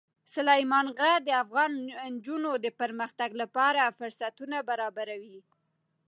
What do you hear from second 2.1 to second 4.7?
نجونو د پرمختګ لپاره فرصتونه